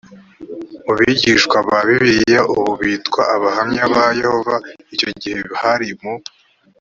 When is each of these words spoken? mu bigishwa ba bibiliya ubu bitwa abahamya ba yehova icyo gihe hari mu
mu 0.85 0.93
bigishwa 0.99 1.57
ba 1.67 1.79
bibiliya 1.87 2.41
ubu 2.55 2.71
bitwa 2.81 3.21
abahamya 3.35 3.83
ba 3.93 4.05
yehova 4.19 4.55
icyo 4.93 5.09
gihe 5.21 5.39
hari 5.61 5.89
mu 6.01 6.13